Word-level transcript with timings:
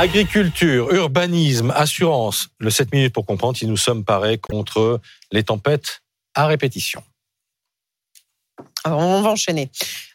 Agriculture, 0.00 0.92
urbanisme, 0.92 1.72
assurance. 1.74 2.50
Le 2.58 2.70
7 2.70 2.92
minutes 2.92 3.12
pour 3.12 3.26
comprendre 3.26 3.56
si 3.56 3.66
nous 3.66 3.76
sommes 3.76 4.04
parés 4.04 4.38
contre 4.38 5.00
les 5.32 5.42
tempêtes 5.42 6.02
à 6.36 6.46
répétition. 6.46 7.02
On 8.84 9.22
va 9.22 9.30
enchaîner. 9.30 9.70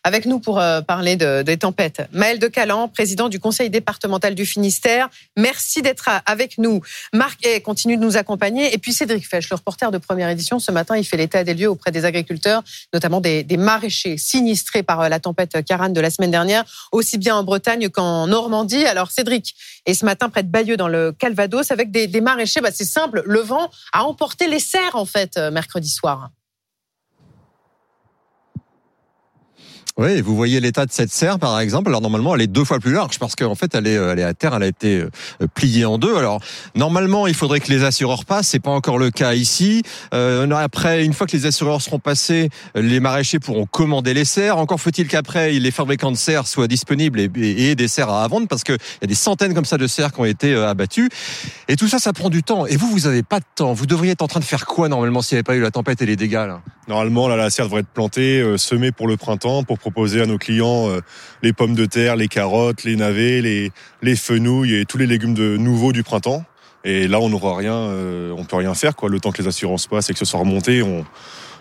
Avec 0.06 0.26
nous 0.26 0.40
pour 0.40 0.60
euh, 0.60 0.82
parler 0.82 1.16
de, 1.16 1.42
des 1.44 1.58
tempêtes, 1.58 2.02
Maël 2.12 2.40
de 2.40 2.48
Calan, 2.48 2.88
président 2.88 3.30
du 3.30 3.40
conseil 3.40 3.70
départemental 3.70 4.36
du 4.36 4.46
Finistère. 4.46 5.10
Merci 5.38 5.82
d'être 5.82 6.10
avec 6.26 6.58
nous. 6.58 6.82
Marc 7.14 7.46
Hay 7.46 7.62
continue 7.62 7.98
de 7.98 8.02
nous 8.02 8.18
accompagner. 8.18 8.74
Et 8.74 8.78
puis 8.78 8.94
Cédric 8.94 9.28
Fesch, 9.28 9.50
le 9.50 9.56
reporter 9.56 9.92
de 9.92 9.98
première 9.98 10.30
édition, 10.30 10.60
ce 10.60 10.72
matin, 10.72 10.98
il 10.98 11.06
fait 11.06 11.18
l'état 11.18 11.44
des 11.44 11.54
lieux 11.54 11.70
auprès 11.70 11.92
des 11.92 12.06
agriculteurs, 12.06 12.64
notamment 12.94 13.22
des, 13.22 13.44
des 13.44 13.58
maraîchers 13.58 14.18
sinistrés 14.18 14.84
par 14.84 15.02
euh, 15.02 15.10
la 15.10 15.20
tempête 15.20 15.64
Caran 15.66 15.90
de 15.90 16.02
la 16.02 16.10
semaine 16.10 16.32
dernière, 16.32 16.64
aussi 16.92 17.18
bien 17.18 17.36
en 17.36 17.44
Bretagne 17.44 17.90
qu'en 17.90 18.28
Normandie. 18.28 18.86
Alors 18.86 19.12
Cédric, 19.12 19.56
et 19.86 19.94
ce 19.94 20.06
matin 20.06 20.30
près 20.30 20.44
de 20.44 20.50
Bayeux 20.50 20.78
dans 20.78 20.88
le 20.88 21.12
Calvados, 21.12 21.72
avec 21.72 21.92
des, 21.92 22.08
des 22.08 22.22
maraîchers, 22.22 22.62
bah, 22.62 22.72
c'est 22.74 22.86
simple, 22.86 23.24
le 23.26 23.40
vent 23.40 23.70
a 23.92 24.04
emporté 24.04 24.48
les 24.48 24.60
serres 24.60 24.96
en 24.96 25.06
fait 25.06 25.38
euh, 25.38 25.52
mercredi 25.52 25.90
soir. 25.90 26.30
Oui, 29.96 30.22
vous 30.22 30.36
voyez 30.36 30.60
l'état 30.60 30.88
de 30.88 30.92
cette 30.92 31.12
serre, 31.12 31.38
par 31.38 31.60
exemple. 31.60 31.90
Alors 31.90 32.02
normalement, 32.02 32.34
elle 32.34 32.42
est 32.42 32.48
deux 32.48 32.64
fois 32.64 32.80
plus 32.80 32.94
large 32.94 33.20
parce 33.20 33.36
qu'en 33.36 33.54
fait, 33.54 33.76
elle 33.76 33.86
est, 33.86 33.94
elle 33.94 34.18
est 34.18 34.24
à 34.24 34.34
terre, 34.34 34.56
elle 34.56 34.64
a 34.64 34.68
été 34.68 35.02
euh, 35.02 35.48
pliée 35.54 35.86
en 35.86 36.00
deux. 36.00 36.16
Alors 36.18 36.42
normalement, 36.74 37.28
il 37.28 37.36
faudrait 37.36 37.60
que 37.60 37.72
les 37.72 37.84
assureurs 37.84 38.26
passent. 38.26 38.48
C'est 38.48 38.60
pas 38.60 38.72
encore 38.72 38.98
le 38.98 39.12
cas 39.12 39.36
ici. 39.36 39.84
Euh, 40.16 40.50
après, 40.50 41.06
une 41.06 41.14
fois 41.14 41.28
que 41.28 41.38
les 41.38 41.46
assureurs 41.46 41.80
seront 41.84 42.00
passés, 42.00 42.50
les 42.74 43.00
maraîchers 43.00 43.38
pourront 43.38 43.68
commander 43.68 44.16
les 44.16 44.26
serres. 44.26 44.58
Encore 44.58 44.82
faut-il 44.82 45.08
qu'après, 45.08 45.52
les 45.52 45.72
fabricants 45.72 46.12
de 46.12 46.18
serres 46.18 46.48
soient 46.48 46.68
disponibles 46.68 47.20
et, 47.20 47.30
et, 47.36 47.76
des 47.76 47.88
serres 47.88 48.10
à 48.10 48.28
vendre 48.28 48.48
parce 48.48 48.64
qu'il 48.64 48.78
y 49.02 49.06
a 49.06 49.08
des 49.08 49.14
centaines 49.14 49.54
comme 49.54 49.66
ça 49.66 49.78
de 49.78 49.86
serres 49.86 50.12
qui 50.12 50.22
ont 50.22 50.26
été 50.26 50.56
euh, 50.56 50.68
abattues. 50.68 51.10
Et 51.68 51.76
tout 51.76 51.88
ça, 51.88 52.00
ça 52.00 52.14
prend 52.14 52.30
du 52.32 52.42
temps. 52.42 52.66
Et 52.66 52.78
vous, 52.78 52.88
vous 52.88 53.06
avez 53.06 53.22
pas 53.22 53.40
de 53.40 53.46
temps. 53.54 53.74
Vous 53.74 53.86
devriez 53.86 54.14
être 54.14 54.24
en 54.24 54.28
train 54.28 54.40
de 54.40 54.46
faire 54.46 54.66
quoi 54.66 54.90
normalement 54.90 55.22
s'il 55.22 55.36
n'y 55.36 55.38
avait 55.38 55.44
pas 55.44 55.56
eu 55.56 55.62
la 55.62 55.70
tempête 55.70 56.02
et 56.02 56.08
les 56.08 56.16
dégâts 56.16 56.34
là? 56.34 56.62
Normalement, 56.88 57.30
là, 57.30 57.38
la 57.38 57.50
serre 57.50 57.66
devrait 57.66 57.82
être 57.82 57.88
plantée, 57.88 58.42
euh, 58.42 58.58
semée 58.58 58.92
pour 58.92 59.08
le 59.08 59.16
printemps, 59.16 59.64
proposer 59.84 60.22
à 60.22 60.26
nos 60.26 60.38
clients 60.38 60.90
euh, 60.90 61.02
les 61.42 61.52
pommes 61.52 61.76
de 61.76 61.86
terre, 61.86 62.16
les 62.16 62.30
carottes, 62.30 62.86
les 62.86 62.96
navets, 62.96 63.42
les, 63.42 63.72
les 64.02 64.16
fenouilles 64.16 64.76
et 64.76 64.86
tous 64.86 64.98
les 64.98 65.08
légumes 65.08 65.34
de 65.34 65.58
nouveaux 65.58 65.92
du 65.92 66.04
printemps. 66.04 66.46
Et 66.86 67.10
là, 67.10 67.20
on 67.20 67.30
n'aura 67.30 67.58
rien, 67.58 67.76
euh, 67.76 68.34
on 68.38 68.46
peut 68.46 68.56
rien 68.56 68.74
faire, 68.74 68.96
quoi. 68.96 69.10
Le 69.10 69.20
temps 69.20 69.32
que 69.34 69.42
les 69.42 69.48
assurances 69.48 69.88
passent 69.88 70.10
et 70.10 70.14
que 70.14 70.20
ce 70.20 70.26
soit 70.26 70.40
remonté, 70.40 70.82
on, 70.82 71.06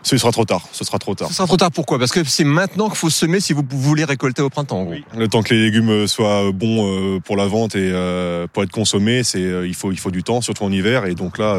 ce 0.05 0.17
sera 0.17 0.31
trop 0.31 0.45
tard. 0.45 0.63
Ce 0.73 0.85
sera 0.85 0.99
trop 0.99 1.17
tard. 1.17 1.29
Ce 1.29 1.35
sera 1.35 1.47
trop 1.47 1.57
tard. 1.57 1.71
Pourquoi? 1.73 1.99
Parce 1.99 2.13
que 2.13 2.23
c'est 2.25 2.45
maintenant 2.45 2.89
qu'il 2.89 2.97
faut 2.97 3.11
semer 3.11 3.41
si 3.41 3.53
vous 3.53 3.65
voulez 3.69 4.05
récolter 4.05 4.43
au 4.43 4.51
printemps. 4.51 4.81
En 4.81 4.85
gros. 4.85 4.93
Oui. 4.93 5.05
Le 5.17 5.27
temps 5.27 5.43
que 5.43 5.53
les 5.55 5.61
légumes 5.63 6.07
soient 6.07 6.51
bons 6.53 7.21
pour 7.25 7.37
la 7.37 7.47
vente 7.47 7.75
et 7.77 7.93
pour 8.53 8.63
être 8.65 8.73
consommés, 8.73 9.23
c'est 9.23 9.45
il 9.65 9.75
faut 9.75 9.93
il 9.93 9.99
faut 9.99 10.11
du 10.11 10.23
temps, 10.23 10.41
surtout 10.41 10.65
en 10.65 10.73
hiver. 10.73 11.07
Et 11.07 11.15
donc 11.15 11.39
là, 11.39 11.57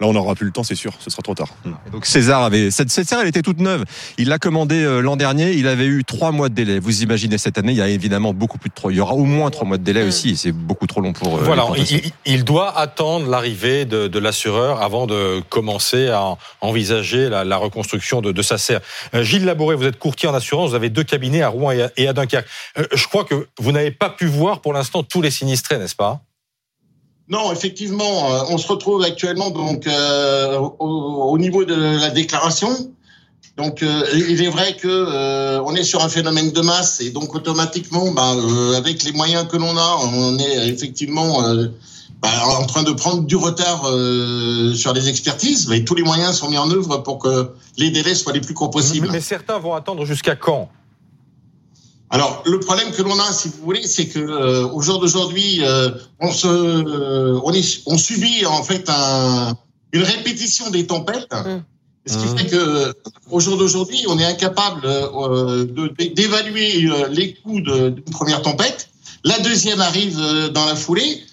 là, 0.00 0.06
on 0.06 0.12
n'aura 0.12 0.34
plus 0.34 0.46
le 0.46 0.52
temps, 0.52 0.62
c'est 0.62 0.74
sûr. 0.74 0.92
Ce 0.98 1.10
sera 1.10 1.22
trop 1.22 1.34
tard. 1.34 1.48
Et 1.86 1.90
donc 1.90 2.06
César 2.06 2.42
avait 2.42 2.70
cette, 2.70 2.90
cette 2.90 3.08
serre, 3.08 3.20
elle 3.20 3.28
était 3.28 3.42
toute 3.42 3.60
neuve. 3.60 3.84
Il 4.18 4.28
l'a 4.28 4.38
commandée 4.38 4.84
l'an 5.02 5.16
dernier. 5.16 5.52
Il 5.52 5.68
avait 5.68 5.86
eu 5.86 6.04
trois 6.04 6.32
mois 6.32 6.48
de 6.48 6.54
délai. 6.54 6.78
Vous 6.78 7.02
imaginez 7.02 7.38
cette 7.38 7.58
année, 7.58 7.72
il 7.72 7.78
y 7.78 7.82
a 7.82 7.88
évidemment 7.88 8.32
beaucoup 8.32 8.58
plus 8.58 8.70
de 8.70 8.74
trois. 8.74 8.92
Il 8.92 8.96
y 8.96 9.00
aura 9.00 9.14
au 9.14 9.24
moins 9.24 9.50
trois 9.50 9.66
mois 9.66 9.78
de 9.78 9.82
délai 9.84 10.02
aussi. 10.02 10.36
C'est 10.36 10.52
beaucoup 10.52 10.86
trop 10.86 11.00
long 11.00 11.12
pour. 11.12 11.36
Voilà. 11.38 11.66
Il, 11.76 12.12
il, 12.24 12.44
doit 12.44 12.76
attendre 12.78 13.28
l'arrivée 13.28 13.84
de, 13.84 14.08
de 14.08 14.18
l'assureur 14.18 14.82
avant 14.82 15.06
de 15.06 15.42
commencer 15.48 16.08
à 16.08 16.36
envisager 16.60 17.28
la, 17.28 17.44
la 17.44 17.56
reconstruction 17.56 18.20
de, 18.20 18.32
de 18.32 18.42
sa 18.42 18.58
serre. 18.58 18.80
Gilles 19.14 19.44
Labouré, 19.44 19.76
vous 19.76 19.86
êtes 19.86 19.98
courtier 19.98 20.28
en 20.28 20.34
assurance. 20.34 20.70
Vous 20.70 20.76
avez 20.76 20.90
deux 20.90 21.04
cabinets 21.04 21.42
à 21.42 21.48
Rouen 21.48 21.70
et 21.70 21.82
à, 21.82 21.90
et 21.96 22.08
à 22.08 22.12
Dunkerque. 22.12 22.46
Je 22.92 23.06
crois 23.06 23.24
que 23.24 23.48
vous 23.58 23.72
n'avez 23.72 23.90
pas 23.90 24.10
pu 24.10 24.26
voir 24.26 24.60
pour 24.60 24.72
l'instant 24.72 25.02
tous 25.02 25.22
les 25.22 25.30
sinistrés, 25.30 25.78
n'est-ce 25.78 25.96
pas? 25.96 26.20
Non, 27.28 27.52
effectivement, 27.52 28.30
euh, 28.30 28.44
on 28.50 28.58
se 28.58 28.68
retrouve 28.68 29.02
actuellement 29.02 29.50
donc 29.50 29.86
euh, 29.86 30.58
au, 30.58 31.30
au, 31.32 31.38
niveau 31.38 31.64
de 31.64 31.74
la 31.74 32.10
déclaration. 32.10 32.70
Donc, 33.56 33.82
euh, 33.82 34.04
il 34.14 34.42
est 34.42 34.48
vrai 34.48 34.76
que 34.76 35.60
on 35.60 35.74
est 35.74 35.82
sur 35.82 36.04
un 36.04 36.08
phénomène 36.08 36.52
de 36.52 36.60
masse 36.60 37.00
et 37.00 37.10
donc 37.10 37.34
automatiquement, 37.34 38.12
bah, 38.12 38.34
avec 38.76 39.02
les 39.02 39.12
moyens 39.12 39.46
que 39.48 39.56
l'on 39.56 39.76
a, 39.76 39.98
on 40.02 40.38
est 40.38 40.68
effectivement 40.68 41.42
bah, 42.20 42.28
en 42.60 42.66
train 42.66 42.82
de 42.82 42.92
prendre 42.92 43.22
du 43.22 43.34
retard 43.34 43.90
sur 44.74 44.92
les 44.92 45.08
expertises. 45.08 45.68
Mais 45.68 45.84
tous 45.84 45.94
les 45.94 46.02
moyens 46.02 46.36
sont 46.36 46.50
mis 46.50 46.58
en 46.58 46.70
œuvre 46.70 46.98
pour 46.98 47.18
que 47.18 47.50
les 47.78 47.90
délais 47.90 48.14
soient 48.14 48.34
les 48.34 48.42
plus 48.42 48.54
courts 48.54 48.70
possibles. 48.70 49.08
Mais 49.10 49.22
certains 49.22 49.58
vont 49.58 49.74
attendre 49.74 50.04
jusqu'à 50.04 50.36
quand? 50.36 50.68
Alors, 52.10 52.42
le 52.46 52.60
problème 52.60 52.92
que 52.92 53.02
l'on 53.02 53.18
a, 53.18 53.32
si 53.32 53.48
vous 53.48 53.64
voulez, 53.64 53.86
c'est 53.86 54.06
que 54.06 54.20
euh, 54.20 54.68
au 54.68 54.80
jour 54.80 55.00
d'aujourd'hui, 55.00 55.58
euh, 55.62 55.90
on 56.20 56.30
se, 56.30 56.46
euh, 56.46 57.40
on, 57.42 57.52
est, 57.52 57.82
on 57.86 57.98
subit 57.98 58.46
en 58.46 58.62
fait 58.62 58.88
un, 58.88 59.56
une 59.92 60.02
répétition 60.02 60.70
des 60.70 60.86
tempêtes, 60.86 61.32
mmh. 61.32 61.62
ce 62.06 62.18
qui 62.18 62.26
mmh. 62.26 62.38
fait 62.38 62.46
que 62.46 62.94
au 63.30 63.40
jour 63.40 63.58
d'aujourd'hui, 63.58 64.04
on 64.08 64.18
est 64.20 64.24
incapable 64.24 64.82
d'évaluer 66.14 66.88
les 67.10 67.34
coûts 67.34 67.60
d'une 67.60 68.02
première 68.12 68.42
tempête. 68.42 68.88
La 69.24 69.40
deuxième 69.40 69.80
arrive 69.80 70.20
dans 70.52 70.64
la 70.64 70.76
foulée. 70.76 71.24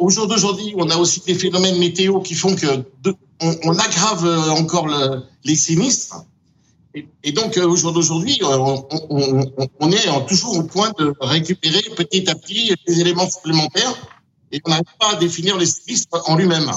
au 0.00 0.10
jour 0.10 0.26
d'aujourd'hui, 0.26 0.74
on 0.76 0.90
a 0.90 0.96
aussi 0.96 1.22
des 1.24 1.36
phénomènes 1.36 1.78
météo 1.78 2.18
qui 2.20 2.34
font 2.34 2.56
que 2.56 2.82
de, 3.04 3.14
on, 3.40 3.54
on, 3.62 3.78
aggrave 3.78 4.26
encore 4.58 4.88
le, 4.88 5.22
les 5.44 5.54
sinistres. 5.54 6.24
Et, 6.94 7.32
donc, 7.32 7.56
euh, 7.56 7.66
au 7.66 7.76
jour 7.76 7.92
d'aujourd'hui, 7.92 8.38
euh, 8.42 8.76
on, 9.08 9.92
est 9.92 10.26
toujours 10.28 10.58
au 10.58 10.62
point 10.64 10.92
de 10.98 11.14
récupérer 11.20 11.82
petit 11.96 12.28
à 12.28 12.34
petit 12.34 12.74
des 12.86 13.00
éléments 13.00 13.28
supplémentaires 13.30 13.94
et 14.52 14.60
on 14.66 14.70
n'arrive 14.70 14.84
pas 15.00 15.12
à 15.12 15.16
définir 15.16 15.56
le 15.56 15.64
sinistre 15.64 16.22
en 16.28 16.36
lui-même. 16.36 16.70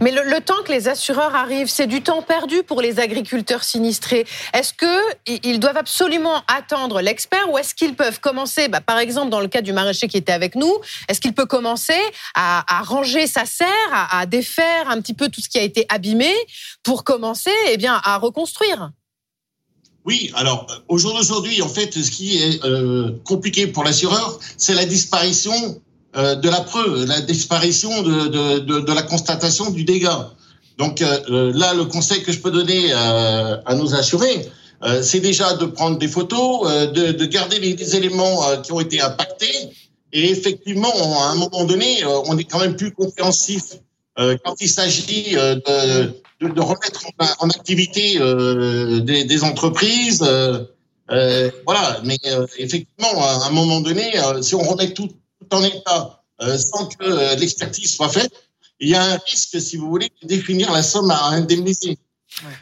Mais 0.00 0.12
le, 0.12 0.40
temps 0.40 0.62
que 0.64 0.70
les 0.70 0.88
assureurs 0.88 1.34
arrivent, 1.34 1.68
c'est 1.68 1.86
du 1.86 2.02
temps 2.02 2.22
perdu 2.22 2.62
pour 2.62 2.80
les 2.80 3.00
agriculteurs 3.00 3.64
sinistrés. 3.64 4.24
Est-ce 4.54 4.72
qu'ils 4.72 5.60
doivent 5.60 5.76
absolument 5.76 6.42
attendre 6.46 7.00
l'expert 7.00 7.50
ou 7.50 7.58
est-ce 7.58 7.74
qu'ils 7.74 7.94
peuvent 7.94 8.20
commencer, 8.20 8.68
bah, 8.68 8.80
par 8.80 8.98
exemple 8.98 9.30
dans 9.30 9.40
le 9.40 9.48
cas 9.48 9.60
du 9.60 9.72
maraîcher 9.72 10.08
qui 10.08 10.16
était 10.16 10.32
avec 10.32 10.54
nous, 10.54 10.72
est-ce 11.08 11.20
qu'il 11.20 11.34
peut 11.34 11.46
commencer 11.46 12.00
à, 12.34 12.64
ranger 12.84 13.26
sa 13.26 13.44
serre, 13.44 13.66
à, 13.92 14.20
à, 14.20 14.26
défaire 14.26 14.88
un 14.88 15.00
petit 15.00 15.14
peu 15.14 15.28
tout 15.28 15.40
ce 15.40 15.48
qui 15.48 15.58
a 15.58 15.62
été 15.62 15.84
abîmé 15.88 16.32
pour 16.84 17.02
commencer 17.02 17.50
eh 17.68 17.76
bien, 17.76 18.00
à 18.04 18.18
reconstruire? 18.18 18.90
Oui, 20.06 20.30
alors 20.34 20.66
au 20.88 20.98
jour 20.98 21.14
d'aujourd'hui, 21.14 21.60
en 21.62 21.68
fait, 21.68 21.92
ce 21.92 22.10
qui 22.10 22.38
est 22.38 22.64
euh, 22.64 23.10
compliqué 23.24 23.66
pour 23.66 23.82
l'assureur, 23.82 24.38
c'est 24.56 24.74
la 24.74 24.84
disparition 24.84 25.80
euh, 26.16 26.36
de 26.36 26.48
la 26.48 26.60
preuve, 26.60 27.04
la 27.06 27.20
disparition 27.20 28.02
de, 28.02 28.28
de, 28.28 28.58
de, 28.60 28.80
de 28.80 28.92
la 28.92 29.02
constatation 29.02 29.70
du 29.70 29.84
dégât. 29.84 30.30
Donc 30.78 31.02
euh, 31.02 31.52
là, 31.54 31.74
le 31.74 31.86
conseil 31.86 32.22
que 32.22 32.30
je 32.30 32.38
peux 32.38 32.52
donner 32.52 32.92
à, 32.92 33.60
à 33.66 33.74
nos 33.74 33.94
assurés, 33.94 34.48
euh, 34.84 35.02
c'est 35.02 35.20
déjà 35.20 35.54
de 35.54 35.66
prendre 35.66 35.98
des 35.98 36.08
photos, 36.08 36.70
euh, 36.70 36.86
de, 36.86 37.12
de, 37.12 37.24
garder 37.24 37.58
les, 37.58 37.74
les 37.74 37.96
éléments 37.96 38.48
euh, 38.48 38.58
qui 38.58 38.72
ont 38.72 38.80
été 38.80 39.00
impactés. 39.00 39.70
Et 40.12 40.30
effectivement, 40.30 40.92
à 41.22 41.30
un 41.30 41.34
moment 41.34 41.64
donné, 41.64 42.04
on 42.26 42.38
est 42.38 42.44
quand 42.44 42.60
même 42.60 42.76
plus 42.76 42.92
compréhensif 42.92 43.74
quand 44.16 44.54
il 44.60 44.68
s'agit 44.68 45.32
de 45.32 46.14
de, 46.40 46.48
de 46.48 46.60
remettre 46.60 47.06
en, 47.18 47.46
en 47.46 47.50
activité 47.50 48.18
euh, 48.20 49.00
des, 49.00 49.24
des, 49.24 49.44
entreprises. 49.44 50.22
Euh, 50.22 50.64
euh 51.10 51.50
voilà, 51.64 52.00
mais 52.04 52.18
euh, 52.26 52.46
effectivement, 52.58 53.22
à 53.22 53.46
un 53.46 53.50
moment 53.50 53.80
donné, 53.80 54.18
euh, 54.18 54.42
si 54.42 54.54
on 54.54 54.62
remet 54.62 54.92
tout, 54.92 55.08
tout 55.08 55.54
en 55.54 55.62
état 55.62 56.22
sans 56.38 56.86
que 56.86 57.34
l'expertise 57.40 57.94
soit 57.96 58.10
faite, 58.10 58.30
il 58.78 58.90
y 58.90 58.94
a 58.94 59.02
un 59.02 59.16
risque, 59.16 59.58
si 59.58 59.78
vous 59.78 59.88
voulez, 59.88 60.12
de 60.22 60.28
définir 60.28 60.70
la 60.70 60.82
somme 60.82 61.10
à 61.10 61.28
indemniser. 61.28 61.96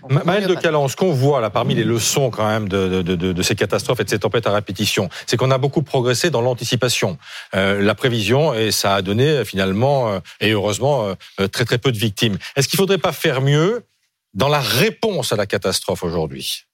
Ouais, 0.08 0.24
Maël 0.24 0.46
de 0.46 0.54
Calan, 0.54 0.86
ce 0.88 0.94
qu'on 0.94 1.12
voit 1.12 1.40
là 1.40 1.50
parmi 1.50 1.74
les 1.74 1.84
leçons 1.84 2.30
quand 2.30 2.46
même 2.46 2.68
de, 2.68 3.02
de, 3.02 3.16
de, 3.16 3.32
de, 3.32 3.42
ces 3.42 3.56
catastrophes 3.56 4.00
et 4.00 4.04
de 4.04 4.10
ces 4.10 4.18
tempêtes 4.20 4.46
à 4.46 4.52
répétition, 4.52 5.08
c'est 5.26 5.36
qu'on 5.36 5.50
a 5.50 5.58
beaucoup 5.58 5.82
progressé 5.82 6.30
dans 6.30 6.42
l'anticipation, 6.42 7.18
euh, 7.54 7.80
la 7.80 7.94
prévision, 7.94 8.54
et 8.54 8.70
ça 8.70 8.94
a 8.94 9.02
donné 9.02 9.44
finalement, 9.44 10.12
euh, 10.12 10.20
et 10.40 10.50
heureusement, 10.50 11.14
euh, 11.40 11.48
très 11.48 11.64
très 11.64 11.78
peu 11.78 11.90
de 11.90 11.98
victimes. 11.98 12.38
Est-ce 12.54 12.68
qu'il 12.68 12.76
ne 12.76 12.82
faudrait 12.82 12.98
pas 12.98 13.12
faire 13.12 13.40
mieux 13.40 13.84
dans 14.34 14.48
la 14.48 14.60
réponse 14.60 15.32
à 15.32 15.36
la 15.36 15.46
catastrophe 15.46 16.04
aujourd'hui? 16.04 16.66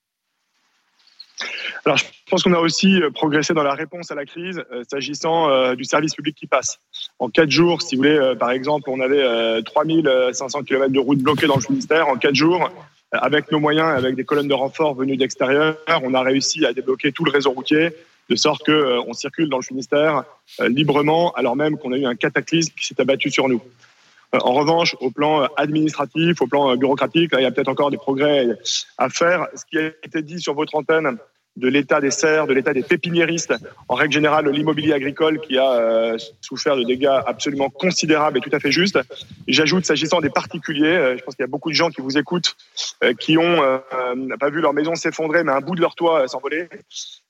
Alors, 1.85 1.99
je 1.99 2.05
pense 2.31 2.43
qu'on 2.43 2.53
a 2.53 2.59
aussi 2.59 3.01
progressé 3.15 3.55
dans 3.55 3.63
la 3.63 3.75
réponse 3.75 4.11
à 4.11 4.15
la 4.15 4.25
crise, 4.25 4.63
euh, 4.73 4.83
s'agissant 4.89 5.51
euh, 5.51 5.75
du 5.75 5.85
service 5.85 6.15
public 6.15 6.37
qui 6.37 6.47
passe. 6.47 6.79
En 7.19 7.29
quatre 7.29 7.51
jours, 7.51 7.83
si 7.83 7.97
vous 7.97 8.03
voulez, 8.03 8.17
euh, 8.17 8.35
par 8.35 8.51
exemple, 8.51 8.91
on 8.91 9.01
avait 9.01 9.63
3500 9.63 10.63
km 10.63 10.93
de 10.93 11.01
routes 11.01 11.21
bloquées 11.21 11.47
dans 11.47 11.57
le 11.57 11.63
Finistère. 11.63 12.09
En 12.09 12.17
quatre 12.17 12.35
jours, 12.35 12.71
avec 13.13 13.51
nos 13.51 13.59
moyens, 13.59 13.89
avec 13.97 14.15
des 14.15 14.25
colonnes 14.25 14.49
de 14.49 14.55
renfort 14.55 14.95
venues 14.95 15.17
d'extérieur, 15.17 15.77
on 16.03 16.15
a 16.15 16.23
réussi 16.23 16.65
à 16.67 16.73
débloquer 16.73 17.13
tout 17.13 17.25
le 17.25 17.31
réseau 17.31 17.51
routier, 17.51 17.91
de 18.29 18.37
sorte 18.37 18.65
que 18.65 19.01
on 19.09 19.13
circule 19.13 19.49
dans 19.49 19.57
le 19.57 19.65
Finistère 19.65 20.23
librement, 20.61 21.33
alors 21.33 21.57
même 21.57 21.77
qu'on 21.77 21.93
a 21.93 21.97
eu 21.97 22.07
un 22.07 22.15
cataclysme 22.15 22.73
qui 22.79 22.87
s'est 22.87 23.01
abattu 23.01 23.31
sur 23.31 23.49
nous. 23.49 23.61
En 24.33 24.53
revanche, 24.53 24.97
au 25.01 25.11
plan 25.11 25.49
administratif, 25.57 26.41
au 26.41 26.47
plan 26.47 26.77
bureaucratique, 26.77 27.33
là, 27.33 27.41
il 27.41 27.43
y 27.43 27.47
a 27.47 27.51
peut-être 27.51 27.69
encore 27.69 27.91
des 27.91 27.97
progrès 27.97 28.47
à 28.97 29.09
faire. 29.09 29.49
Ce 29.57 29.65
qui 29.65 29.79
a 29.79 29.89
été 30.05 30.23
dit 30.23 30.41
sur 30.41 30.55
votre 30.55 30.77
antenne 30.77 31.19
de 31.57 31.69
l'état 31.69 32.01
des 32.01 32.11
serres, 32.11 32.47
de 32.47 32.55
l'état 32.55 32.73
des 32.73 32.83
pépiniéristes, 32.83 33.55
en 33.89 33.95
règle 33.95 34.13
générale 34.13 34.49
l'immobilier 34.49 34.93
agricole 34.93 35.41
qui 35.41 35.59
a 35.59 35.73
euh, 35.73 36.19
souffert 36.41 36.77
de 36.77 36.85
dégâts 36.85 37.21
absolument 37.27 37.71
considérables 37.71 38.39
et 38.39 38.41
tout 38.41 38.51
à 38.53 38.61
fait 38.61 38.71
justes. 38.71 38.99
J'ajoute, 39.49 39.85
s'agissant 39.85 40.21
des 40.21 40.31
particuliers, 40.31 40.97
euh, 40.97 41.17
je 41.19 41.23
pense 41.23 41.35
qu'il 41.35 41.43
y 41.43 41.49
a 41.49 41.51
beaucoup 41.51 41.71
de 41.71 41.75
gens 41.75 41.91
qui 41.91 42.01
vous 42.01 42.17
écoutent, 42.17 42.57
euh, 43.05 43.15
qui 43.15 43.37
ont 43.37 43.61
pas 44.39 44.51
vu 44.51 44.61
leur 44.61 44.73
maison 44.73 44.95
s'effondrer, 44.95 45.45
mais 45.45 45.53
un 45.53 45.61
bout 45.61 45.75
de 45.75 45.81
leur 45.81 45.95
toit 45.95 46.27
s'envoler. 46.29 46.69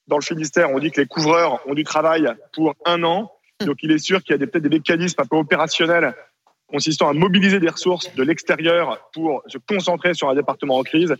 Dans 0.06 0.16
le 0.16 0.22
Finistère, 0.22 0.70
on 0.70 0.78
dit 0.78 0.90
que 0.90 1.00
les 1.00 1.06
couvreurs 1.06 1.60
ont 1.66 1.74
du 1.74 1.84
travail 1.84 2.28
pour 2.52 2.74
un 2.84 3.02
an. 3.02 3.32
Donc 3.64 3.78
il 3.82 3.90
est 3.90 3.98
sûr 3.98 4.22
qu'il 4.22 4.36
y 4.36 4.42
a 4.42 4.46
peut-être 4.46 4.62
des 4.62 4.68
mécanismes 4.68 5.20
un 5.20 5.26
peu 5.26 5.36
opérationnels 5.36 6.14
consistant 6.70 7.08
à 7.08 7.12
mobiliser 7.12 7.60
des 7.60 7.68
ressources 7.68 8.14
de 8.14 8.22
l'extérieur 8.22 9.10
pour 9.12 9.42
se 9.46 9.58
concentrer 9.58 10.14
sur 10.14 10.28
un 10.28 10.34
département 10.34 10.78
en 10.78 10.82
crise 10.82 11.14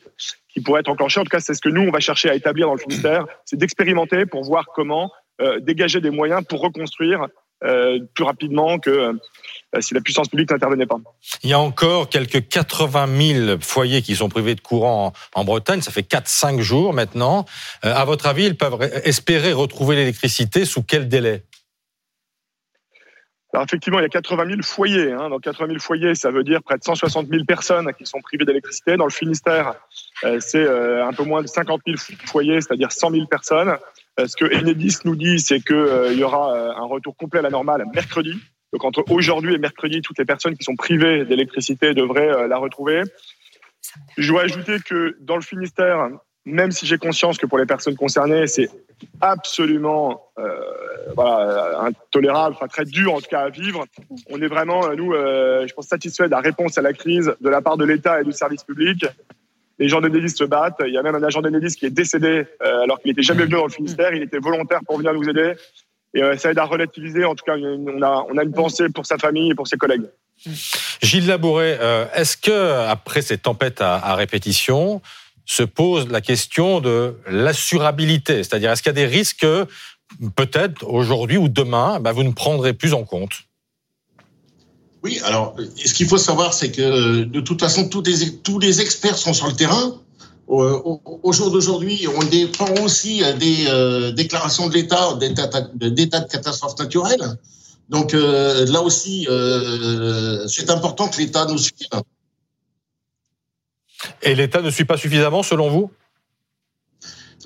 qui 0.49 0.61
pourrait 0.61 0.81
être 0.81 0.89
enclenché. 0.89 1.21
En 1.21 1.25
tout 1.25 1.31
cas, 1.31 1.41
c'est 1.41 1.55
ce 1.55 1.61
que 1.61 1.69
nous, 1.69 1.83
on 1.83 1.91
va 1.91 2.01
chercher 2.01 2.31
à 2.31 2.35
établir 2.35 2.67
dans 2.67 2.75
le 2.75 2.81
Finistère, 2.81 3.27
c'est 3.45 3.57
d'expérimenter 3.57 4.27
pour 4.27 4.45
voir 4.45 4.67
comment 4.75 5.11
euh, 5.41 5.59
dégager 5.61 6.01
des 6.01 6.11
moyens 6.11 6.43
pour 6.47 6.61
reconstruire 6.61 7.27
euh, 7.65 7.99
plus 8.15 8.25
rapidement 8.25 8.79
que 8.79 8.91
euh, 8.91 9.81
si 9.81 9.95
la 9.95 10.01
puissance 10.01 10.29
publique 10.29 10.51
n'intervenait 10.51 10.87
pas. 10.87 10.97
Il 11.43 11.51
y 11.51 11.53
a 11.53 11.61
encore 11.61 12.09
quelques 12.09 12.49
80 12.49 13.47
000 13.47 13.59
foyers 13.61 14.03
qui 14.03 14.17
sont 14.17 14.29
privés 14.29 14.55
de 14.55 14.61
courant 14.61 15.13
en, 15.35 15.45
Bretagne. 15.45 15.81
Ça 15.81 15.93
fait 15.93 16.07
4-5 16.07 16.61
jours 16.61 16.93
maintenant. 16.93 17.45
à 17.83 18.05
votre 18.05 18.27
avis, 18.27 18.47
ils 18.47 18.57
peuvent 18.57 18.83
espérer 19.05 19.53
retrouver 19.53 19.97
l'électricité 19.97 20.65
sous 20.65 20.83
quel 20.83 21.09
délai? 21.09 21.45
Alors 23.53 23.65
effectivement, 23.65 23.99
il 23.99 24.03
y 24.03 24.07
a 24.07 24.09
80 24.09 24.47
000 24.47 24.63
foyers. 24.63 25.13
Hein. 25.13 25.29
Dans 25.29 25.39
80 25.41 25.67
000 25.67 25.79
foyers, 25.81 26.15
ça 26.15 26.31
veut 26.31 26.45
dire 26.45 26.63
près 26.63 26.79
de 26.79 26.85
160 26.85 27.29
000 27.29 27.45
personnes 27.45 27.93
qui 27.95 28.07
sont 28.07 28.21
privées 28.21 28.45
d'électricité. 28.45 28.97
Dans 28.97 29.07
le 29.07 29.11
Finistère, 29.11 29.75
euh, 30.25 30.39
c'est 30.41 30.65
euh, 30.65 31.05
un 31.05 31.13
peu 31.13 31.25
moins 31.25 31.43
de 31.43 31.49
50 31.49 31.81
000 31.85 31.99
foyers, 32.27 32.61
c'est-à-dire 32.61 32.93
100 32.93 33.11
000 33.11 33.27
personnes. 33.27 33.77
Euh, 34.21 34.27
ce 34.27 34.37
que 34.37 34.45
Enedis 34.45 34.99
nous 35.05 35.17
dit, 35.17 35.41
c'est 35.41 35.61
qu'il 35.61 36.17
y 36.17 36.23
aura 36.23 36.57
un 36.77 36.85
retour 36.85 37.17
complet 37.17 37.41
à 37.41 37.43
la 37.43 37.51
normale 37.51 37.85
mercredi. 37.93 38.35
Donc 38.73 38.85
entre 38.85 39.05
aujourd'hui 39.11 39.55
et 39.55 39.59
mercredi, 39.59 40.01
toutes 40.01 40.19
les 40.19 40.25
personnes 40.25 40.57
qui 40.57 40.63
sont 40.63 40.77
privées 40.77 41.25
d'électricité 41.25 41.93
devraient 41.93 42.47
la 42.47 42.57
retrouver. 42.57 43.03
Je 44.17 44.31
dois 44.31 44.43
ajouter 44.43 44.77
que 44.79 45.17
dans 45.21 45.35
le 45.35 45.43
Finistère, 45.43 46.09
même 46.47 46.73
si 46.73 46.87
j'ai 46.87 46.99
conscience 46.99 47.39
que 47.39 47.47
pour 47.47 47.59
les 47.59 47.67
personnes 47.67 47.97
concernées, 47.97 48.47
c'est 48.47 48.71
absolument 49.21 50.23
euh, 50.39 50.61
voilà, 51.15 51.81
intolérable, 51.83 52.55
enfin 52.57 52.69
très 52.69 52.85
dur 52.85 53.15
en 53.15 53.21
tout 53.21 53.29
cas 53.29 53.41
à 53.41 53.51
vivre. 53.51 53.85
On 54.31 54.41
est 54.41 54.47
vraiment, 54.47 54.87
euh, 54.87 54.95
nous, 54.95 55.13
euh, 55.13 55.67
je 55.67 55.75
pense, 55.75 55.87
satisfaits 55.87 56.25
de 56.25 56.31
la 56.31 56.41
réponse 56.41 56.79
à 56.79 56.83
la 56.83 56.93
crise 56.93 57.33
de 57.41 57.49
la 57.49 57.61
part 57.61 57.77
de 57.77 57.85
l'État 57.85 58.21
et 58.21 58.25
du 58.25 58.33
service 58.33 58.65
public. 58.65 59.07
Les 59.79 59.89
gens 59.89 60.01
d'Enedis 60.01 60.31
se 60.31 60.45
battent. 60.45 60.83
Il 60.87 60.93
y 60.93 60.99
a 60.99 61.03
même 61.03 61.15
un 61.15 61.23
agent 61.23 61.41
d'Enedis 61.41 61.75
qui 61.77 61.87
est 61.87 61.91
décédé 61.91 62.47
euh, 62.63 62.83
alors 62.83 63.01
qu'il 63.01 63.11
n'était 63.11 63.23
jamais 63.23 63.45
venu 63.45 63.57
dans 63.57 63.65
le 63.65 63.71
Finistère. 63.71 64.13
Il 64.15 64.23
était 64.23 64.39
volontaire 64.39 64.81
pour 64.87 64.99
venir 64.99 65.15
nous 65.15 65.29
aider. 65.29 65.55
Et 66.13 66.23
euh, 66.23 66.37
ça 66.37 66.51
aide 66.51 66.59
à 66.59 66.65
relativiser. 66.65 67.25
En 67.25 67.35
tout 67.35 67.45
cas, 67.45 67.57
on 67.57 68.03
a, 68.03 68.45
une 68.45 68.53
pensée 68.53 68.89
pour 68.91 69.07
sa 69.07 69.17
famille 69.17 69.53
et 69.53 69.55
pour 69.55 69.67
ses 69.67 69.77
collègues. 69.77 70.05
Gilles 71.03 71.27
Labouret, 71.27 71.79
est-ce 72.15 72.37
que 72.37 72.89
après 72.89 73.21
ces 73.21 73.37
tempêtes 73.37 73.83
à 73.83 74.15
répétition, 74.15 75.03
se 75.51 75.65
pose 75.65 76.07
la 76.09 76.21
question 76.21 76.81
de 76.81 77.17
l'assurabilité, 77.29 78.45
c'est-à-dire 78.45 78.71
est-ce 78.71 78.83
qu'il 78.85 78.91
y 78.91 78.97
a 78.99 79.05
des 79.05 79.07
risques 79.07 79.41
que 79.41 79.67
peut-être 80.37 80.87
aujourd'hui 80.87 81.39
ou 81.39 81.49
demain, 81.49 81.99
bah, 81.99 82.13
vous 82.13 82.23
ne 82.23 82.31
prendrez 82.31 82.73
plus 82.73 82.95
en 82.95 83.03
compte? 83.03 83.33
Oui, 85.03 85.21
alors 85.25 85.57
ce 85.75 85.93
qu'il 85.93 86.07
faut 86.07 86.19
savoir, 86.19 86.55
c'est 86.55 86.71
que 86.71 87.25
de 87.25 87.41
toute 87.41 87.61
façon, 87.61 87.89
tous 87.89 88.03
les, 88.03 88.37
tous 88.37 88.61
les 88.61 88.81
experts 88.81 89.19
sont 89.19 89.33
sur 89.33 89.49
le 89.49 89.55
terrain. 89.55 89.97
Au, 90.47 91.33
jour 91.33 91.51
d'aujourd'hui, 91.51 92.07
on 92.17 92.23
dépend 92.25 92.73
aussi 92.83 93.23
des 93.39 93.67
euh, 93.69 94.13
déclarations 94.13 94.69
de 94.69 94.75
l'État, 94.75 95.17
d'état 95.17 96.21
de 96.21 96.29
catastrophe 96.29 96.79
naturelle. 96.79 97.39
Donc 97.89 98.15
euh, 98.15 98.67
là 98.67 98.83
aussi, 98.83 99.27
euh, 99.29 100.47
c'est 100.47 100.71
important 100.71 101.09
que 101.09 101.19
l'État 101.19 101.47
nous 101.47 101.59
suive. 101.59 101.89
Et 104.23 104.35
l'État 104.35 104.63
ne 104.63 104.71
suit 104.71 104.85
pas 104.85 104.97
suffisamment, 104.97 105.43
selon 105.43 105.71
vous? 105.71 105.91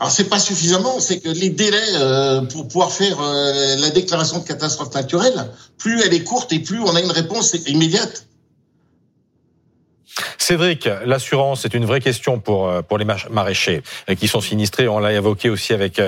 Alors 0.01 0.11
c'est 0.11 0.29
pas 0.29 0.41
suffisamment, 0.41 0.99
c'est 0.99 1.21
que 1.21 1.29
les 1.29 1.51
délais 1.51 1.95
euh, 1.95 2.43
pour 2.43 2.67
pouvoir 2.67 2.91
faire 2.91 3.21
euh, 3.21 3.77
la 3.77 3.91
déclaration 3.91 4.41
de 4.41 4.45
catastrophe 4.45 4.93
naturelle, 4.93 5.53
plus 5.79 6.03
elle 6.03 6.13
est 6.13 6.25
courte 6.25 6.53
et 6.53 6.59
plus 6.59 6.81
on 6.81 6.97
a 6.97 7.01
une 7.01 7.13
réponse 7.13 7.55
immédiate. 7.67 8.27
Cédric, 10.37 10.89
l'assurance 11.05 11.65
est 11.65 11.75
une 11.75 11.85
vraie 11.85 12.01
question 12.01 12.41
pour 12.41 12.69
euh, 12.69 12.83
pour 12.83 12.99
les 12.99 13.05
maraîchers 13.05 13.83
qui 14.19 14.27
sont 14.27 14.41
sinistrés. 14.41 14.89
On 14.89 14.99
l'a 14.99 15.13
évoqué 15.13 15.49
aussi 15.49 15.73
avec 15.73 16.03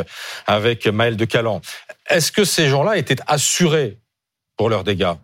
avec 0.46 0.88
Maël 0.88 1.16
de 1.16 1.24
Calan. 1.24 1.60
Est-ce 2.10 2.32
que 2.32 2.44
ces 2.44 2.68
gens-là 2.68 2.96
étaient 2.96 3.22
assurés 3.28 3.98
pour 4.56 4.68
leurs 4.68 4.82
dégâts? 4.82 5.14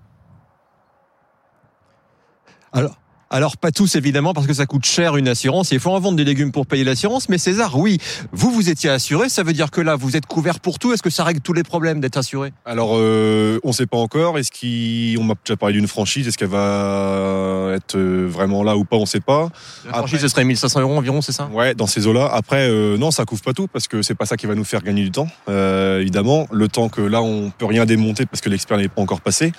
Alors, 2.72 2.96
alors 3.32 3.56
pas 3.56 3.72
tous 3.72 3.96
évidemment 3.96 4.34
parce 4.34 4.46
que 4.46 4.52
ça 4.52 4.66
coûte 4.66 4.84
cher 4.84 5.16
une 5.16 5.26
assurance. 5.26 5.72
il 5.72 5.80
faut 5.80 5.90
en 5.90 5.98
vendre 5.98 6.18
des 6.18 6.24
légumes 6.24 6.52
pour 6.52 6.66
payer 6.66 6.84
l'assurance. 6.84 7.30
Mais 7.30 7.38
César, 7.38 7.78
oui, 7.78 7.98
vous 8.30 8.50
vous 8.50 8.68
étiez 8.68 8.90
assuré. 8.90 9.30
Ça 9.30 9.42
veut 9.42 9.54
dire 9.54 9.70
que 9.70 9.80
là 9.80 9.96
vous 9.96 10.18
êtes 10.18 10.26
couvert 10.26 10.60
pour 10.60 10.78
tout. 10.78 10.92
Est-ce 10.92 11.02
que 11.02 11.08
ça 11.08 11.24
règle 11.24 11.40
tous 11.40 11.54
les 11.54 11.62
problèmes 11.62 11.98
d'être 11.98 12.18
assuré? 12.18 12.52
Alors 12.66 12.90
euh, 12.92 13.58
on 13.64 13.68
ne 13.68 13.72
sait 13.72 13.86
pas 13.86 13.96
encore. 13.96 14.38
Est-ce 14.38 14.50
qu'on 14.50 15.24
m'a 15.24 15.34
déjà 15.42 15.56
parlé 15.56 15.76
d'une 15.76 15.88
franchise 15.88 16.28
Est-ce 16.28 16.36
qu'elle 16.36 16.48
va 16.48 17.72
être 17.74 17.96
euh, 17.96 18.26
vraiment 18.28 18.62
là 18.62 18.76
ou 18.76 18.84
pas? 18.84 18.96
On 18.96 19.02
ne 19.02 19.06
sait 19.06 19.20
pas. 19.20 19.48
La 19.86 19.94
franchise 19.94 20.20
ce 20.20 20.28
serait 20.28 20.44
1500 20.44 20.80
euros 20.80 20.98
environ, 20.98 21.22
c'est 21.22 21.32
ça? 21.32 21.48
Ouais, 21.54 21.74
dans 21.74 21.86
ces 21.86 22.06
eaux-là. 22.06 22.28
Après 22.30 22.68
euh, 22.68 22.98
non, 22.98 23.10
ça 23.10 23.24
couvre 23.24 23.42
pas 23.42 23.54
tout 23.54 23.66
parce 23.66 23.88
que 23.88 24.02
c'est 24.02 24.14
pas 24.14 24.26
ça 24.26 24.36
qui 24.36 24.46
va 24.46 24.54
nous 24.54 24.64
faire 24.64 24.82
gagner 24.82 25.04
du 25.04 25.10
temps. 25.10 25.28
évidemment, 25.48 26.46
le 26.52 26.68
temps 26.68 26.90
que 26.90 27.00
là 27.00 27.22
on 27.22 27.50
peut 27.50 27.64
rien 27.64 27.86
démonter 27.86 28.26
parce 28.26 28.42
que 28.42 28.50
l'expert 28.50 28.76
n'est 28.76 28.88
pas 28.88 29.00
encore 29.00 29.22
passé. 29.22 29.52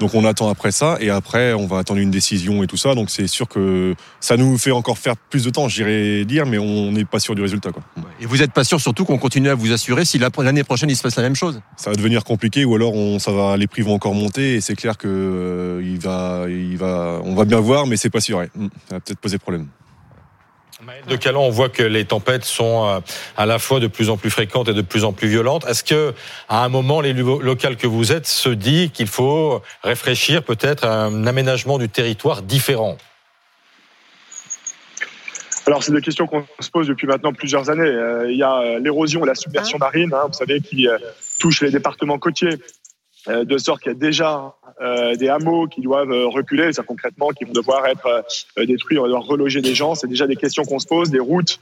Donc 0.00 0.12
on 0.14 0.24
attend 0.24 0.48
après 0.48 0.72
ça 0.72 0.96
et 0.98 1.10
après 1.10 1.52
on 1.52 1.68
va 1.68 1.78
attendre 1.78 2.00
une 2.00 2.10
décision 2.10 2.64
et 2.64 2.66
tout 2.66 2.76
ça. 2.76 2.96
Donc 2.96 3.11
c'est 3.12 3.26
sûr 3.26 3.48
que 3.48 3.94
ça 4.20 4.36
nous 4.36 4.58
fait 4.58 4.70
encore 4.70 4.98
faire 4.98 5.16
plus 5.16 5.44
de 5.44 5.50
temps, 5.50 5.68
j'irais 5.68 6.24
dire, 6.24 6.46
mais 6.46 6.58
on 6.58 6.90
n'est 6.92 7.04
pas 7.04 7.20
sûr 7.20 7.34
du 7.34 7.42
résultat. 7.42 7.70
Quoi. 7.70 7.82
Et 8.20 8.26
vous 8.26 8.38
n'êtes 8.38 8.52
pas 8.52 8.64
sûr 8.64 8.80
surtout 8.80 9.04
qu'on 9.04 9.18
continue 9.18 9.48
à 9.48 9.54
vous 9.54 9.72
assurer 9.72 10.04
si 10.04 10.18
l'année 10.18 10.64
prochaine 10.64 10.90
il 10.90 10.96
se 10.96 11.02
passe 11.02 11.16
la 11.16 11.22
même 11.22 11.36
chose? 11.36 11.60
Ça 11.76 11.90
va 11.90 11.96
devenir 11.96 12.24
compliqué 12.24 12.64
ou 12.64 12.74
alors 12.74 12.94
on, 12.94 13.18
ça 13.18 13.32
va, 13.32 13.56
les 13.56 13.66
prix 13.66 13.82
vont 13.82 13.94
encore 13.94 14.14
monter 14.14 14.54
et 14.54 14.60
c'est 14.60 14.74
clair 14.74 14.96
que 14.96 15.08
euh, 15.08 15.82
il 15.84 15.98
va, 15.98 16.46
il 16.48 16.76
va, 16.76 17.20
on 17.24 17.34
va 17.34 17.44
bien 17.44 17.60
voir, 17.60 17.86
mais 17.86 17.96
c'est 17.96 18.10
pas 18.10 18.20
sûr. 18.20 18.40
Hmm, 18.54 18.68
ça 18.88 18.94
va 18.94 19.00
peut-être 19.00 19.20
poser 19.20 19.38
problème. 19.38 19.66
De 21.08 21.16
Calan, 21.16 21.42
on 21.42 21.50
voit 21.50 21.68
que 21.68 21.82
les 21.82 22.04
tempêtes 22.04 22.44
sont 22.44 22.86
euh, 22.86 23.00
à 23.36 23.46
la 23.46 23.58
fois 23.58 23.80
de 23.80 23.86
plus 23.86 24.10
en 24.10 24.16
plus 24.16 24.30
fréquentes 24.30 24.68
et 24.68 24.74
de 24.74 24.82
plus 24.82 25.04
en 25.04 25.12
plus 25.12 25.28
violentes. 25.28 25.64
Est-ce 25.66 25.84
que, 25.84 26.14
à 26.48 26.64
un 26.64 26.68
moment, 26.68 27.00
les 27.00 27.12
locales 27.12 27.76
que 27.76 27.86
vous 27.86 28.12
êtes 28.12 28.26
se 28.26 28.48
dit 28.48 28.90
qu'il 28.90 29.06
faut 29.06 29.62
réfléchir 29.82 30.42
peut-être 30.42 30.84
à 30.84 31.04
un 31.04 31.26
aménagement 31.26 31.78
du 31.78 31.88
territoire 31.88 32.42
différent? 32.42 32.96
Alors, 35.66 35.82
c'est 35.82 35.92
des 35.92 36.00
questions 36.00 36.26
qu'on 36.26 36.44
se 36.58 36.70
pose 36.70 36.88
depuis 36.88 37.06
maintenant 37.06 37.32
plusieurs 37.32 37.70
années. 37.70 37.82
Euh, 37.82 38.30
il 38.30 38.36
y 38.36 38.42
a 38.42 38.58
euh, 38.58 38.78
l'érosion 38.80 39.22
et 39.24 39.26
la 39.26 39.34
submersion 39.34 39.78
ah. 39.80 39.84
marine, 39.84 40.12
hein, 40.12 40.24
vous 40.26 40.32
savez, 40.32 40.60
qui 40.60 40.88
euh, 40.88 40.98
touche 41.38 41.60
les 41.62 41.70
départements 41.70 42.18
côtiers, 42.18 42.58
de 43.28 43.56
sorte 43.56 43.82
qu'il 43.82 43.92
y 43.92 43.94
a 43.94 43.98
déjà 43.98 44.56
des 44.80 45.28
hameaux 45.28 45.66
qui 45.66 45.80
doivent 45.80 46.12
reculer, 46.28 46.72
ça 46.72 46.82
concrètement, 46.82 47.28
qui 47.30 47.44
vont 47.44 47.52
devoir 47.52 47.86
être 47.86 48.24
détruits, 48.56 48.98
on 48.98 49.02
va 49.02 49.08
devoir 49.08 49.24
reloger 49.24 49.60
des 49.60 49.74
gens. 49.74 49.94
C'est 49.94 50.08
déjà 50.08 50.26
des 50.26 50.36
questions 50.36 50.64
qu'on 50.64 50.78
se 50.78 50.86
pose, 50.86 51.10
des 51.10 51.20
routes 51.20 51.58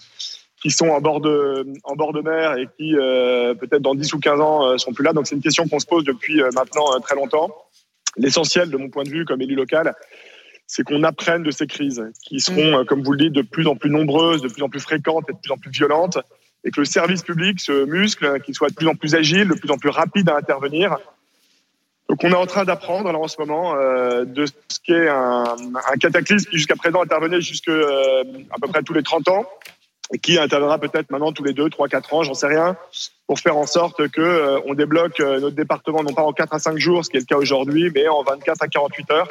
qui 0.62 0.70
sont 0.70 0.88
en 0.88 1.00
bord 1.00 1.20
de, 1.20 1.66
en 1.84 1.96
bord 1.96 2.12
de 2.12 2.20
mer 2.20 2.56
et 2.58 2.68
qui, 2.76 2.92
peut-être 2.94 3.82
dans 3.82 3.94
10 3.94 4.12
ou 4.14 4.18
15 4.18 4.40
ans, 4.40 4.78
sont 4.78 4.92
plus 4.92 5.04
là. 5.04 5.12
Donc, 5.12 5.26
c'est 5.26 5.34
une 5.34 5.42
question 5.42 5.66
qu'on 5.68 5.78
se 5.78 5.86
pose 5.86 6.04
depuis 6.04 6.40
maintenant 6.54 7.00
très 7.00 7.14
longtemps. 7.14 7.50
L'essentiel, 8.16 8.70
de 8.70 8.76
mon 8.76 8.88
point 8.90 9.04
de 9.04 9.10
vue, 9.10 9.24
comme 9.24 9.40
élu 9.40 9.54
local, 9.54 9.94
c'est 10.70 10.84
qu'on 10.84 11.02
apprenne 11.02 11.42
de 11.42 11.50
ces 11.50 11.66
crises 11.66 12.04
qui 12.22 12.38
seront, 12.38 12.70
mm. 12.70 12.74
euh, 12.74 12.84
comme 12.84 13.02
vous 13.02 13.12
le 13.12 13.18
dites, 13.18 13.32
de 13.32 13.42
plus 13.42 13.66
en 13.66 13.74
plus 13.74 13.90
nombreuses, 13.90 14.40
de 14.40 14.46
plus 14.46 14.62
en 14.62 14.68
plus 14.68 14.78
fréquentes 14.78 15.24
et 15.28 15.32
de 15.32 15.38
plus 15.38 15.50
en 15.50 15.56
plus 15.56 15.72
violentes, 15.72 16.18
et 16.62 16.70
que 16.70 16.80
le 16.80 16.84
service 16.84 17.22
public 17.22 17.58
se 17.58 17.86
muscle, 17.86 18.40
qu'il 18.42 18.54
soit 18.54 18.68
de 18.68 18.74
plus 18.74 18.86
en 18.86 18.94
plus 18.94 19.16
agile, 19.16 19.48
de 19.48 19.54
plus 19.54 19.70
en 19.70 19.78
plus 19.78 19.88
rapide 19.88 20.28
à 20.28 20.36
intervenir. 20.36 20.96
Donc 22.10 22.24
on 22.24 22.30
est 22.32 22.34
en 22.34 22.46
train 22.46 22.64
d'apprendre 22.64 23.08
en 23.08 23.28
ce 23.28 23.36
moment 23.38 23.76
euh, 23.76 24.24
de 24.24 24.44
ce 24.44 24.80
qu'est 24.82 25.08
un, 25.08 25.44
un 25.44 25.96
cataclysme 25.96 26.50
qui 26.50 26.56
jusqu'à 26.56 26.74
présent 26.74 27.00
intervenait 27.00 27.40
jusque 27.40 27.68
euh, 27.68 28.24
à 28.50 28.58
peu 28.60 28.66
près 28.66 28.82
tous 28.82 28.94
les 28.94 29.04
30 29.04 29.28
ans 29.28 29.46
et 30.12 30.18
qui 30.18 30.36
interviendra 30.36 30.78
peut-être 30.78 31.08
maintenant 31.12 31.30
tous 31.30 31.44
les 31.44 31.52
2, 31.52 31.70
3, 31.70 31.86
4 31.86 32.14
ans, 32.14 32.22
j'en 32.24 32.34
sais 32.34 32.48
rien, 32.48 32.76
pour 33.28 33.38
faire 33.38 33.56
en 33.56 33.64
sorte 33.64 34.08
que 34.08 34.60
on 34.66 34.74
débloque 34.74 35.20
notre 35.20 35.54
département 35.54 36.02
non 36.02 36.12
pas 36.12 36.22
en 36.22 36.32
4 36.32 36.52
à 36.52 36.58
5 36.58 36.78
jours, 36.78 37.04
ce 37.04 37.10
qui 37.10 37.16
est 37.16 37.20
le 37.20 37.26
cas 37.26 37.36
aujourd'hui, 37.36 37.92
mais 37.94 38.08
en 38.08 38.24
24 38.24 38.60
à 38.60 38.66
48 38.66 39.10
heures 39.12 39.28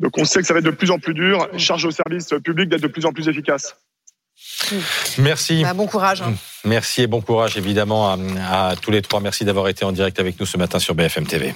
donc 0.00 0.18
on 0.18 0.24
sait 0.24 0.40
que 0.40 0.46
ça 0.46 0.52
va 0.52 0.58
être 0.58 0.66
de 0.66 0.70
plus 0.70 0.90
en 0.90 0.98
plus 0.98 1.14
dur. 1.14 1.48
Charge 1.56 1.84
au 1.84 1.92
service 1.92 2.34
public 2.42 2.68
d'être 2.68 2.82
de 2.82 2.88
plus 2.88 3.06
en 3.06 3.12
plus 3.12 3.28
efficace. 3.28 3.76
Merci. 5.18 5.62
Bah, 5.62 5.74
bon 5.74 5.86
courage. 5.86 6.22
Hein. 6.22 6.34
Merci 6.64 7.02
et 7.02 7.06
bon 7.06 7.20
courage 7.20 7.56
évidemment 7.56 8.10
à, 8.10 8.70
à 8.70 8.76
tous 8.76 8.90
les 8.90 9.02
trois. 9.02 9.20
Merci 9.20 9.44
d'avoir 9.44 9.68
été 9.68 9.84
en 9.84 9.92
direct 9.92 10.18
avec 10.18 10.38
nous 10.38 10.46
ce 10.46 10.56
matin 10.56 10.78
sur 10.78 10.94
BFM 10.94 11.26
TV. 11.26 11.54